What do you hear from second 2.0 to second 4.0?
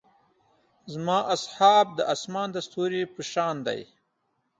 اسمان د ستورو پۀ شان دي.